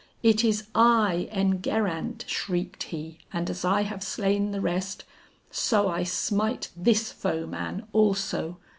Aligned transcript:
It 0.23 0.43
is 0.43 0.65
I, 0.73 1.29
Enguerrand!" 1.31 2.25
shrieked 2.27 2.81
he; 2.89 3.19
"and 3.31 3.47
as 3.51 3.63
I 3.63 3.83
have 3.83 4.01
slain 4.01 4.49
the 4.51 4.59
rest, 4.59 5.03
So 5.51 5.89
I 5.89 6.01
smite 6.01 6.71
this 6.75 7.11
foeman 7.11 7.83
also!" 7.93 8.57